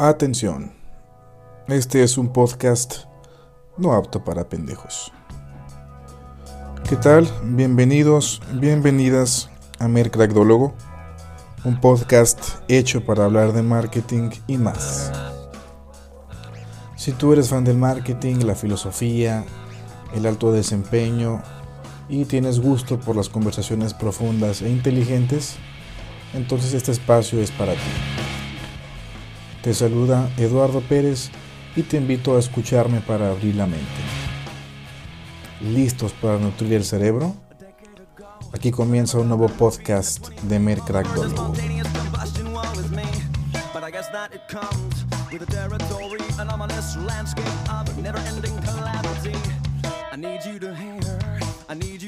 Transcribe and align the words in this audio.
Atención, 0.00 0.70
este 1.66 2.04
es 2.04 2.18
un 2.18 2.32
podcast 2.32 3.06
no 3.76 3.94
apto 3.94 4.22
para 4.22 4.48
pendejos. 4.48 5.12
¿Qué 6.88 6.94
tal? 6.94 7.28
Bienvenidos, 7.42 8.40
bienvenidas 8.52 9.50
a 9.80 9.88
Mercradólogo, 9.88 10.72
un 11.64 11.80
podcast 11.80 12.38
hecho 12.68 13.04
para 13.04 13.24
hablar 13.24 13.52
de 13.52 13.62
marketing 13.64 14.30
y 14.46 14.56
más. 14.56 15.10
Si 16.94 17.10
tú 17.10 17.32
eres 17.32 17.48
fan 17.48 17.64
del 17.64 17.78
marketing, 17.78 18.44
la 18.44 18.54
filosofía, 18.54 19.44
el 20.14 20.26
alto 20.26 20.52
desempeño 20.52 21.42
y 22.08 22.24
tienes 22.26 22.60
gusto 22.60 23.00
por 23.00 23.16
las 23.16 23.28
conversaciones 23.28 23.94
profundas 23.94 24.62
e 24.62 24.70
inteligentes, 24.70 25.56
entonces 26.34 26.72
este 26.72 26.92
espacio 26.92 27.40
es 27.40 27.50
para 27.50 27.72
ti. 27.72 28.27
Te 29.62 29.74
saluda 29.74 30.30
Eduardo 30.36 30.80
Pérez 30.80 31.30
y 31.74 31.82
te 31.82 31.96
invito 31.96 32.36
a 32.36 32.38
escucharme 32.38 33.00
para 33.00 33.30
abrir 33.30 33.56
la 33.56 33.66
mente. 33.66 33.86
¿Listos 35.60 36.12
para 36.12 36.38
nutrir 36.38 36.74
el 36.74 36.84
cerebro? 36.84 37.34
Aquí 38.52 38.70
comienza 38.70 39.18
un 39.18 39.28
nuevo 39.28 39.48
podcast 39.48 40.28
de 40.42 40.58
you 50.46 50.58
to 50.58 52.06